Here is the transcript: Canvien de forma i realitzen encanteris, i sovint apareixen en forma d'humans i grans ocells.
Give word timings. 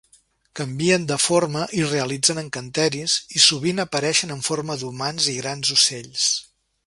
Canvien 0.59 1.03
de 1.11 1.17
forma 1.25 1.65
i 1.81 1.83
realitzen 1.89 2.41
encanteris, 2.43 3.17
i 3.39 3.43
sovint 3.45 3.83
apareixen 3.85 4.35
en 4.37 4.43
forma 4.49 4.81
d'humans 4.85 5.31
i 5.37 5.39
grans 5.43 5.75
ocells. 5.79 6.27